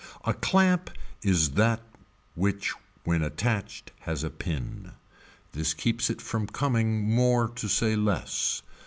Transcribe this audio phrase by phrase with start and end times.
[0.25, 0.89] A clamp
[1.21, 1.79] is that
[2.33, 4.93] which when attached has a pin.
[5.51, 8.63] This keeps it from coming more to say less.